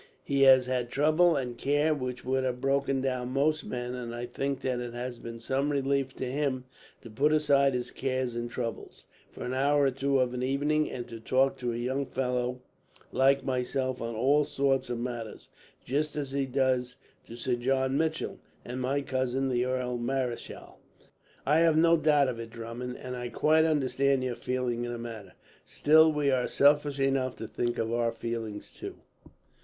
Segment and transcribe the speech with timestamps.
[0.23, 4.25] He has had trouble and care which would have broken down most men, and I
[4.25, 6.63] think that it has been some relief to him
[7.03, 10.89] to put aside his cares and troubles, for an hour or two of an evening,
[10.89, 12.61] and to talk to a young fellow
[13.11, 15.49] like myself on all sorts of matters;
[15.85, 16.95] just as he does
[17.27, 20.79] to Sir John Mitchell, and my cousin, the Earl Marischal."
[21.45, 24.97] "I have no doubt of it, Drummond, and I quite understand your feeling in the
[24.97, 25.33] matter.
[25.63, 28.95] Still, we are selfish enough to think of our feelings, too."